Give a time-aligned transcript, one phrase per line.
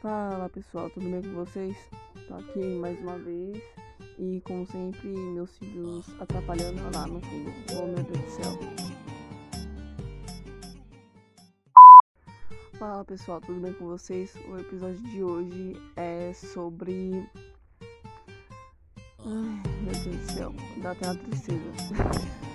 [0.00, 1.76] Fala pessoal, tudo bem com vocês?
[2.28, 3.60] Tô aqui mais uma vez
[4.16, 7.50] e como sempre meus filhos atrapalhando lá no fundo.
[7.72, 8.58] Oh meu Deus do céu.
[12.78, 14.32] Fala pessoal, tudo bem com vocês?
[14.48, 17.28] O episódio de hoje é sobre.
[19.18, 21.72] Ai meu Deus do céu, dá até uma tristeza.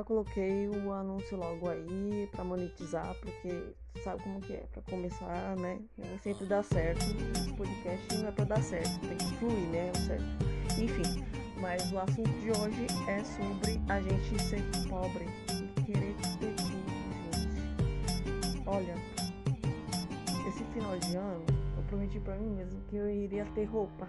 [0.00, 5.54] Já coloquei o anúncio logo aí para monetizar, porque sabe como que é, para começar,
[5.56, 5.78] né?
[6.22, 7.04] Sempre dá certo.
[7.36, 9.92] Esse podcast não é para dar certo, tem que fluir, né?
[9.92, 10.24] O certo.
[10.82, 11.22] Enfim,
[11.60, 16.62] mas o assunto de hoje é sobre a gente ser pobre e querer ter tudo,
[18.22, 18.62] gente.
[18.66, 18.94] Olha,
[20.48, 21.44] esse final de ano,
[21.76, 24.08] eu prometi para mim mesmo que eu iria ter roupa.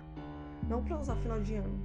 [0.70, 1.84] Não para usar final de ano,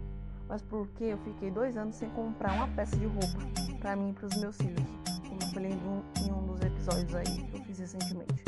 [0.48, 4.12] mas porque eu fiquei dois anos sem comprar uma peça de roupa para mim e
[4.14, 4.82] para os meus filhos,
[5.28, 8.44] como eu falei em um dos episódios aí que eu fiz recentemente.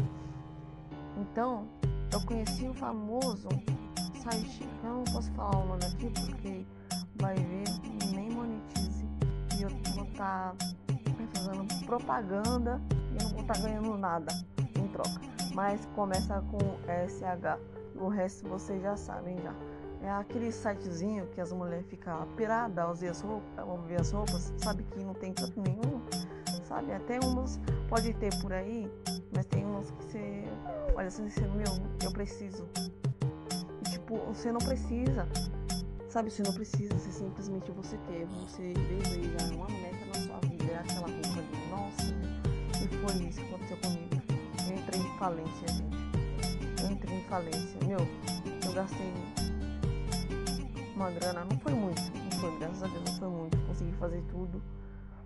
[1.16, 1.68] Então,
[2.12, 3.48] eu conheci o famoso
[4.20, 6.66] site, eu não posso falar o nome aqui porque
[7.20, 7.66] vai ver
[8.12, 9.06] nem monetize
[9.56, 10.66] e eu vou estar tá
[11.36, 14.32] fazendo propaganda e não vou estar tá ganhando nada
[14.74, 15.20] em troca.
[15.54, 16.58] Mas começa com
[16.88, 17.60] SH,
[17.94, 19.54] o resto vocês já sabem já.
[20.02, 24.52] É aquele sitezinho que as mulheres ficam piradas ao ver as roupas, ver as roupas,
[24.56, 26.00] sabe que não tem canto nenhum,
[26.64, 26.92] sabe?
[26.92, 28.90] Até umas pode ter por aí,
[29.34, 30.44] mas tem umas que você
[30.94, 31.66] olha assim, você, meu,
[32.02, 32.68] eu preciso.
[33.86, 35.28] E, tipo, você não precisa,
[36.08, 36.30] sabe?
[36.30, 40.78] Você não precisa, você simplesmente você quer, você deseja uma meta na sua vida, é
[40.78, 41.70] aquela roupa ali.
[41.70, 42.14] Nossa,
[42.82, 44.22] e foi isso que aconteceu comigo.
[44.68, 46.82] Eu entrei em falência, gente.
[46.82, 47.98] Eu entrei em falência, meu,
[48.64, 49.12] eu gastei
[50.98, 54.20] uma grana, não foi muito, não foi, graças a Deus não foi muito, consegui fazer
[54.24, 54.60] tudo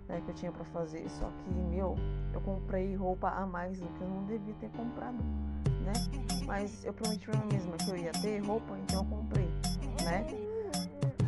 [0.07, 1.95] né, que eu tinha para fazer, só que, meu,
[2.31, 5.17] eu comprei roupa a mais do que eu não devia ter comprado,
[5.81, 5.93] né?
[6.45, 9.49] Mas eu prometi pra mim mesma que eu ia ter roupa, então eu comprei,
[10.03, 10.27] né?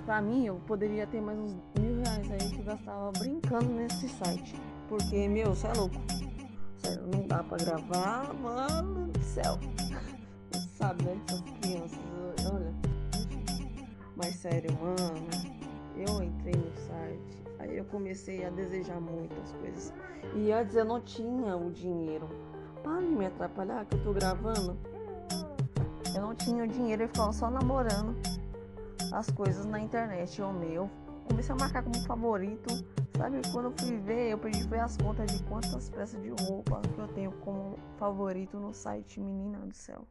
[0.05, 4.07] Pra mim, eu poderia ter mais uns mil reais aí que eu gastava brincando nesse
[4.09, 4.55] site,
[4.87, 5.95] porque, meu, você é louco,
[6.77, 9.57] sério, não dá pra gravar, mano do céu,
[10.51, 12.04] você sabe, né, essas crianças,
[14.15, 15.27] mas sério, mano,
[15.95, 19.93] eu entrei no site, aí eu comecei a desejar muitas coisas.
[20.35, 22.29] E antes eu não tinha o dinheiro.
[22.83, 24.77] Para de me atrapalhar que eu tô gravando.
[26.15, 28.15] Eu não tinha o dinheiro, eu ficava só namorando
[29.11, 30.39] as coisas na internet.
[30.39, 30.89] Eu meu,
[31.27, 32.73] comecei a marcar como favorito.
[33.17, 36.81] Sabe, quando eu fui ver, eu perdi foi as contas de quantas peças de roupa
[36.81, 40.05] que eu tenho como favorito no site, menina do céu.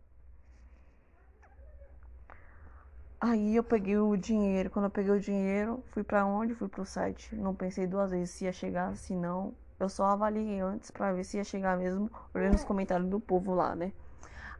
[3.20, 4.70] Aí eu peguei o dinheiro.
[4.70, 6.54] Quando eu peguei o dinheiro, fui para onde?
[6.54, 7.34] Fui pro site.
[7.34, 9.54] Não pensei duas vezes se ia chegar, se não.
[9.78, 13.54] Eu só avaliei antes para ver se ia chegar mesmo, olhando os comentários do povo
[13.54, 13.92] lá, né?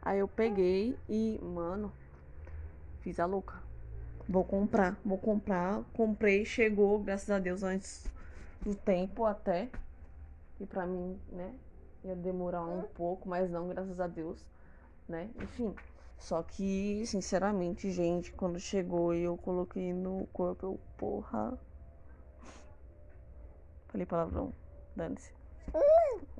[0.03, 1.92] Aí eu peguei e, mano,
[3.00, 3.62] fiz a louca.
[4.28, 5.82] Vou comprar, vou comprar.
[5.92, 8.06] Comprei, chegou, graças a Deus, antes
[8.60, 9.69] do tempo até.
[10.60, 11.54] E pra mim, né,
[12.03, 14.44] ia demorar um pouco, mas não, graças a Deus,
[15.09, 15.31] né?
[15.41, 15.75] Enfim,
[16.19, 21.59] só que, sinceramente, gente, quando chegou e eu coloquei no corpo, eu, porra.
[23.89, 24.53] Falei palavrão,
[24.97, 25.33] dane-se.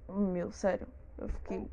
[0.09, 0.87] Meu, sério,
[1.19, 1.71] eu fiquei.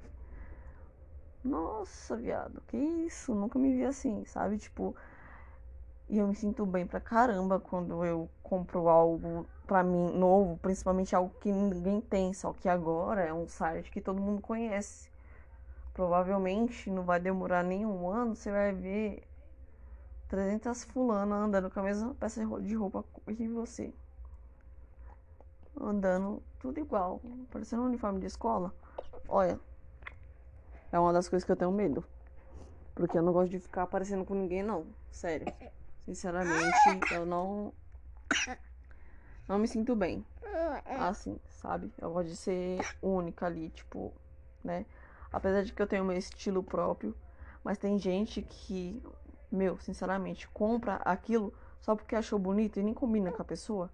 [1.43, 3.33] Nossa, viado, que isso?
[3.33, 4.57] Nunca me vi assim, sabe?
[4.57, 4.95] Tipo,
[6.07, 11.15] e eu me sinto bem pra caramba quando eu compro algo pra mim novo, principalmente
[11.15, 15.10] algo que ninguém tem, só que agora é um site que todo mundo conhece
[15.93, 19.23] provavelmente não vai demorar nenhum ano, você vai ver
[20.27, 23.93] 300 fulanas andando com a mesma peça de roupa que você.
[25.79, 27.21] Andando tudo igual,
[27.51, 28.73] parecendo um uniforme de escola.
[29.27, 29.59] Olha,
[30.91, 32.03] é uma das coisas que eu tenho medo.
[32.93, 34.85] Porque eu não gosto de ficar aparecendo com ninguém, não.
[35.11, 35.47] Sério.
[36.05, 37.73] Sinceramente, eu não.
[39.47, 40.25] Não me sinto bem.
[40.99, 41.91] Assim, sabe?
[41.97, 44.13] Eu gosto de ser única ali, tipo,
[44.63, 44.85] né?
[45.31, 47.15] Apesar de que eu tenho meu estilo próprio.
[47.63, 49.01] Mas tem gente que,
[49.51, 53.91] meu, sinceramente, compra aquilo só porque achou bonito e nem combina com a pessoa,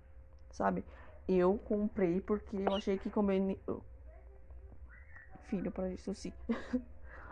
[0.51, 0.83] sabe?
[1.27, 3.55] Eu comprei porque eu achei que combina.
[5.43, 6.33] Filho, para isso sim.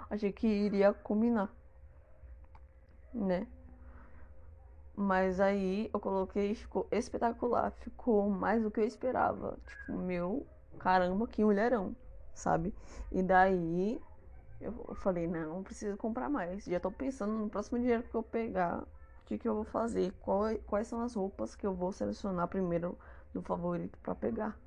[0.09, 1.53] achei que iria combinar,
[3.13, 3.47] né?
[4.95, 7.71] Mas aí eu coloquei e ficou espetacular.
[7.71, 9.57] Ficou mais do que eu esperava.
[9.67, 10.47] Tipo, meu,
[10.79, 11.93] caramba, que mulherão
[12.35, 12.75] sabe?
[13.11, 13.99] E daí
[14.61, 16.65] eu falei, não, preciso comprar mais.
[16.65, 20.13] Já tô pensando no próximo dinheiro que eu pegar, o que, que eu vou fazer,
[20.19, 22.97] qual, quais são as roupas que eu vou selecionar primeiro
[23.33, 24.57] do favorito para pegar,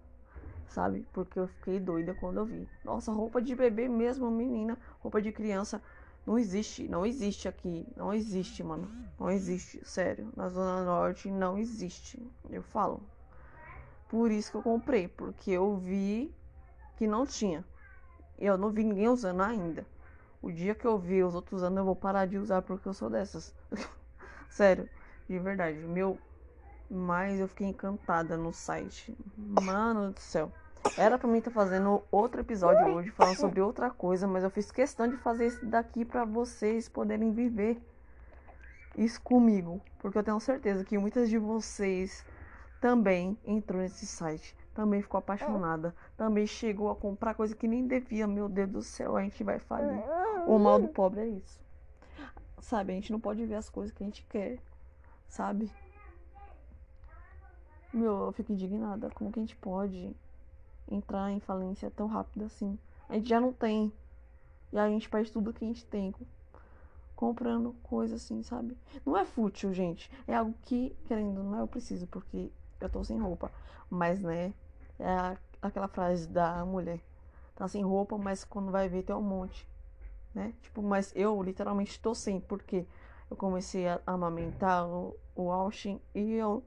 [0.67, 1.07] sabe?
[1.13, 2.69] Porque eu fiquei doida quando eu vi.
[2.85, 5.81] Nossa, roupa de bebê mesmo, menina, roupa de criança.
[6.27, 7.87] Não existe, não existe aqui.
[7.97, 8.91] Não existe, mano.
[9.19, 10.31] Não existe, sério.
[10.37, 12.21] Na Zona Norte não existe.
[12.51, 13.03] Eu falo.
[14.09, 16.35] Por isso que eu comprei, porque eu vi
[16.99, 17.65] que não tinha.
[18.37, 19.87] Eu não vi ninguém usando ainda.
[20.43, 22.95] O dia que eu vi os outros usando, eu vou parar de usar porque eu
[22.95, 23.55] sou dessas.
[24.51, 24.89] sério,
[25.29, 25.79] de verdade.
[25.79, 26.19] Meu,
[26.91, 29.17] mas eu fiquei encantada no site.
[29.37, 30.53] Mano do céu.
[30.97, 34.71] Era pra mim estar fazendo outro episódio hoje, falando sobre outra coisa, mas eu fiz
[34.71, 37.81] questão de fazer esse daqui para vocês poderem viver
[38.97, 39.81] isso comigo.
[39.99, 42.25] Porque eu tenho certeza que muitas de vocês
[42.81, 48.29] também entrou nesse site, também ficou apaixonada, também chegou a comprar coisa que nem devia.
[48.29, 50.05] Meu Deus do céu, a gente vai falir.
[50.47, 51.61] O mal do pobre é isso.
[52.61, 54.61] Sabe, a gente não pode ver as coisas que a gente quer,
[55.27, 55.69] sabe?
[57.93, 59.11] Meu, eu fico indignada.
[59.11, 60.15] Como que a gente pode
[60.89, 62.79] entrar em falência tão rápido assim?
[63.09, 63.93] A gente já não tem.
[64.73, 66.15] E a gente perde tudo que a gente tem.
[67.17, 68.79] Comprando coisa assim, sabe?
[69.05, 70.09] Não é fútil, gente.
[70.25, 72.49] É algo que, querendo não, é, eu preciso, porque
[72.81, 73.51] eu tô sem roupa.
[73.91, 74.53] Mas, né?
[74.99, 77.01] É aquela frase da mulher.
[77.55, 79.67] Tá sem roupa, mas quando vai ver tem um monte.
[80.35, 80.55] Né?
[80.63, 82.87] Tipo, mas eu literalmente tô sem, porque
[83.31, 86.63] eu comecei a amamentar o, o Austin e eu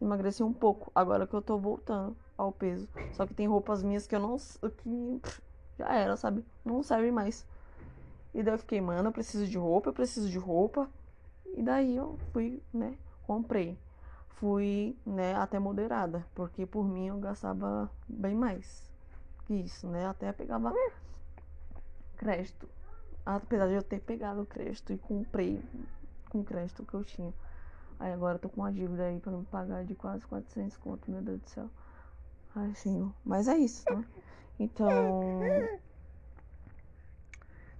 [0.00, 0.90] emagreci um pouco.
[0.94, 2.88] Agora que eu tô voltando ao peso.
[3.12, 4.36] Só que tem roupas minhas que eu não.
[4.36, 5.20] que
[5.78, 6.44] já era, sabe?
[6.64, 7.46] Não serve mais.
[8.34, 10.88] E daí eu fiquei, mano, eu preciso de roupa, eu preciso de roupa.
[11.56, 12.96] E daí eu fui, né?
[13.22, 13.78] Comprei.
[14.36, 16.24] Fui, né, até moderada.
[16.34, 18.90] Porque por mim eu gastava bem mais
[19.46, 20.06] que isso, né?
[20.06, 20.72] Até pegava
[22.16, 22.68] crédito.
[23.24, 25.62] Apesar de eu ter pegado crédito e comprei
[26.28, 27.32] com crédito que eu tinha.
[27.98, 31.10] Aí agora eu tô com uma dívida aí pra me pagar de quase 400 conto,
[31.10, 31.70] meu Deus do céu.
[32.54, 33.12] Ai, sim.
[33.24, 34.04] Mas é isso, né?
[34.58, 35.20] Então.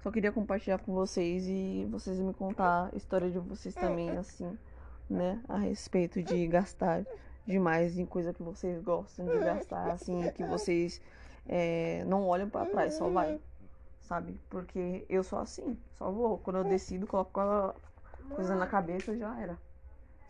[0.03, 4.59] Só queria compartilhar com vocês e vocês me contar a história de vocês também, assim,
[5.09, 5.41] né?
[5.49, 7.05] A respeito de gastar
[7.47, 11.01] demais em coisa que vocês gostam de gastar, assim, que vocês
[11.47, 13.41] é, não olham para trás, só vai,
[14.01, 14.41] sabe?
[14.49, 16.39] Porque eu sou assim, só vou.
[16.39, 17.75] Quando eu decido, coloco a
[18.35, 19.59] coisa na cabeça, já era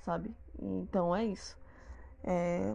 [0.04, 0.34] sabe?
[0.60, 1.56] Então é isso.
[2.22, 2.74] É...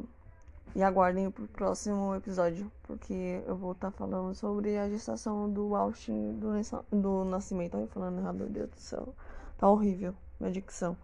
[0.76, 5.76] E aguardem pro próximo episódio, porque eu vou estar tá falando sobre a gestação do
[5.76, 6.52] Austin do,
[6.92, 7.76] do nascimento.
[7.76, 9.16] Ai, falando errado, meu Deus do céu.
[9.58, 10.96] Tá horrível minha dicção.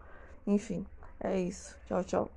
[0.47, 0.85] Enfim,
[1.19, 1.75] é isso.
[1.87, 2.31] Tchau, tchau.